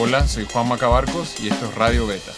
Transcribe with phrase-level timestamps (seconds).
[0.00, 2.32] Hola, soy Juan Macabarcos y esto es Radio Beta.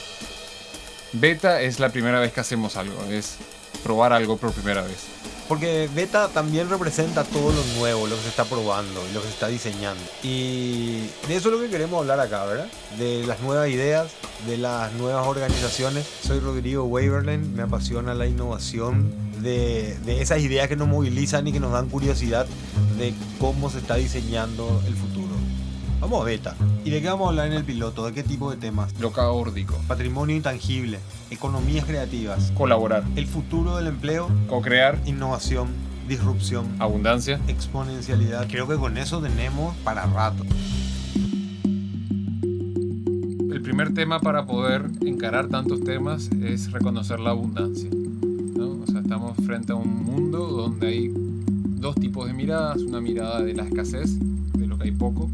[1.12, 3.36] Beta es la primera vez que hacemos algo, es
[3.84, 5.06] probar algo por primera vez.
[5.50, 9.26] Porque beta también representa todo lo nuevo, lo que se está probando y lo que
[9.26, 10.00] se está diseñando.
[10.22, 12.68] Y de eso es lo que queremos hablar acá, ¿verdad?
[13.00, 14.12] De las nuevas ideas,
[14.46, 16.06] de las nuevas organizaciones.
[16.22, 21.52] Soy Rodrigo Waverland, me apasiona la innovación, de, de esas ideas que nos movilizan y
[21.52, 22.46] que nos dan curiosidad
[22.96, 25.09] de cómo se está diseñando el futuro.
[26.00, 26.56] Vamos a beta.
[26.84, 28.06] ¿Y de qué vamos a hablar en el piloto?
[28.06, 28.98] ¿De qué tipo de temas?
[28.98, 29.74] Locaórdico.
[29.86, 30.98] Patrimonio intangible,
[31.30, 33.04] economías creativas, Colaborar.
[33.16, 34.98] el futuro del empleo, Co-crear.
[35.06, 35.68] innovación,
[36.08, 37.38] disrupción, Abundancia.
[37.48, 38.48] exponencialidad.
[38.48, 40.44] Creo que con eso tenemos para rato.
[43.52, 47.90] El primer tema para poder encarar tantos temas es reconocer la abundancia.
[48.56, 48.70] ¿no?
[48.82, 52.78] O sea, estamos frente a un mundo donde hay dos tipos de miradas.
[52.80, 54.18] Una mirada de la escasez,
[54.54, 55.28] de lo que hay poco,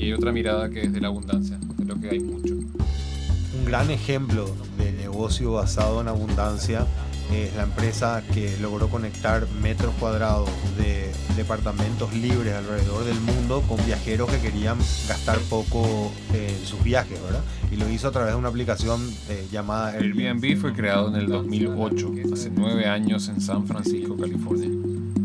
[0.00, 2.54] y hay otra mirada que es de la abundancia, de lo que hay mucho.
[2.54, 6.86] Un gran ejemplo de negocio basado en abundancia
[7.30, 10.48] es la empresa que logró conectar metros cuadrados
[10.78, 17.22] de departamentos libres alrededor del mundo con viajeros que querían gastar poco en sus viajes,
[17.22, 17.42] ¿verdad?
[17.70, 21.28] Y lo hizo a través de una aplicación eh, llamada Airbnb fue creado en el
[21.28, 24.70] 2008, hace nueve años en San Francisco, California.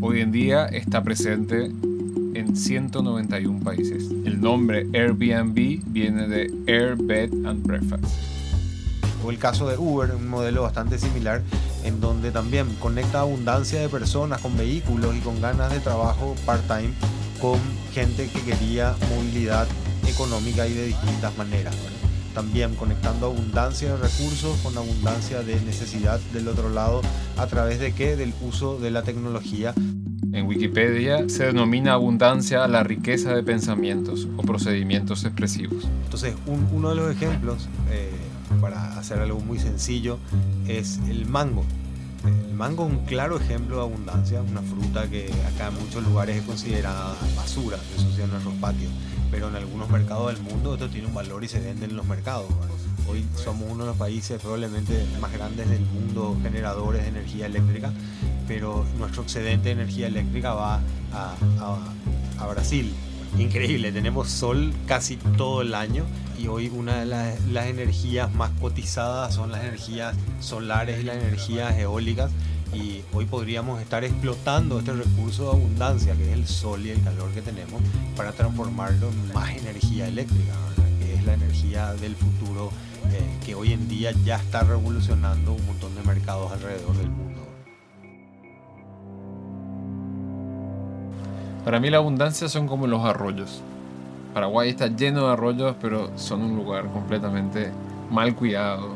[0.00, 1.72] Hoy en día está presente
[2.36, 4.10] en 191 países.
[4.24, 8.04] El nombre Airbnb viene de Air Bed and Breakfast.
[9.24, 11.42] O el caso de Uber, un modelo bastante similar,
[11.84, 16.92] en donde también conecta abundancia de personas con vehículos y con ganas de trabajo part-time
[17.40, 17.58] con
[17.92, 19.66] gente que quería movilidad
[20.06, 21.74] económica y de distintas maneras.
[21.74, 21.96] ¿verdad?
[22.34, 27.00] También conectando abundancia de recursos con abundancia de necesidad del otro lado,
[27.38, 28.14] a través de qué?
[28.14, 29.74] Del uso de la tecnología
[30.36, 35.84] En Wikipedia se denomina abundancia a la riqueza de pensamientos o procedimientos expresivos.
[36.04, 38.10] Entonces, un- uno de los ejemplos, eh,
[38.60, 40.18] para hacer algo muy sencillo,
[40.68, 41.64] es el mango.
[42.48, 46.36] El mango es un claro ejemplo de abundancia, una fruta que acá en muchos lugares
[46.36, 48.90] es considerada basura, se ensucia en nuestros patios,
[49.30, 52.04] pero en algunos mercados del mundo esto tiene un valor y se vende en los
[52.06, 52.46] mercados.
[52.50, 52.74] ¿verdad?
[53.08, 57.92] Hoy somos uno de los países probablemente más grandes del mundo generadores de energía eléctrica,
[58.48, 60.80] pero nuestro excedente de energía eléctrica va
[61.12, 62.92] a, a- Brasil.
[63.38, 66.04] Increíble, tenemos sol casi todo el año
[66.38, 71.16] y hoy una de las, las energías más cotizadas son las energías solares y las
[71.16, 72.30] energías eólicas
[72.72, 77.02] y hoy podríamos estar explotando este recurso de abundancia que es el sol y el
[77.02, 77.80] calor que tenemos
[78.16, 80.52] para transformarlo en más energía eléctrica,
[81.26, 82.70] la energía del futuro
[83.12, 87.40] eh, que hoy en día ya está revolucionando un montón de mercados alrededor del mundo.
[91.64, 93.60] Para mí la abundancia son como los arroyos.
[94.32, 97.72] Paraguay está lleno de arroyos, pero son un lugar completamente
[98.10, 98.90] mal cuidado.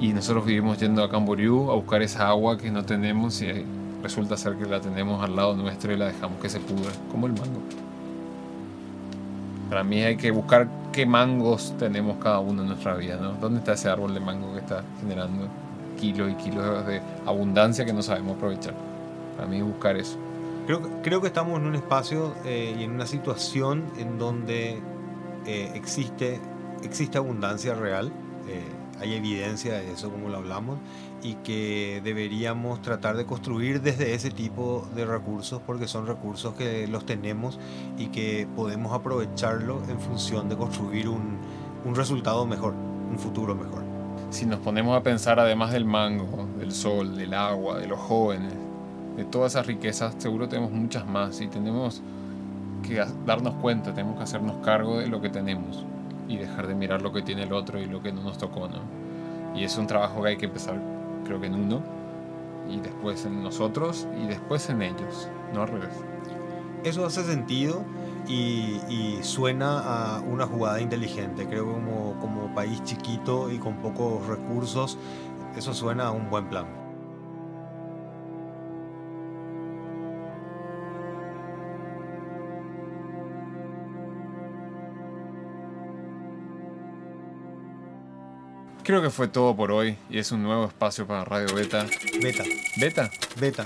[0.00, 3.64] Y nosotros vivimos yendo a Camboriú a buscar esa agua que no tenemos y
[4.02, 7.26] resulta ser que la tenemos al lado nuestro y la dejamos que se pudra, como
[7.26, 7.60] el mango.
[9.68, 13.32] Para mí hay que buscar qué mangos tenemos cada uno en nuestra vida, ¿no?
[13.34, 15.46] ¿Dónde está ese árbol de mango que está generando
[16.00, 18.72] kilos y kilos de abundancia que no sabemos aprovechar?
[19.36, 20.16] Para mí buscar eso.
[20.66, 24.80] Creo, que- estamos en un espacio eh, y en una situación en donde
[25.44, 26.40] eh, existe,
[26.82, 28.10] existe abundancia real,
[28.48, 28.64] eh,
[29.00, 30.78] hay evidencia de eso como lo hablamos,
[31.22, 36.86] y que deberíamos tratar de construir desde ese tipo de recursos porque son recursos que
[36.86, 37.58] los tenemos
[37.98, 41.38] y que podemos aprovecharlo en función de construir un,
[41.84, 42.74] un resultado mejor,
[43.10, 43.82] un futuro mejor.
[44.30, 48.52] Si nos ponemos a pensar además del mango, del sol, del agua, de los jóvenes,
[49.16, 52.02] de todas esas riquezas, seguro tenemos muchas más y tenemos
[52.82, 55.84] que darnos cuenta, tenemos que hacernos cargo de lo que tenemos
[56.28, 58.68] y dejar de mirar lo que tiene el otro y lo que no nos tocó,
[58.68, 58.80] ¿no?
[59.54, 60.80] Y es un trabajo que hay que empezar,
[61.24, 61.82] creo que en uno,
[62.68, 65.94] y después en nosotros y después en ellos, no al revés.
[66.84, 67.84] Eso hace sentido
[68.28, 68.78] y,
[69.22, 71.46] suena a una jugada inteligente.
[71.46, 74.98] Creo que como, como país chiquito y con pocos recursos,
[75.56, 76.85] eso suena a un buen plan.
[88.86, 91.86] Creo que fue todo por hoy y es un nuevo espacio para Radio Beta.
[92.22, 92.44] Beta,
[92.76, 93.10] ¿Beta?
[93.36, 93.64] beta.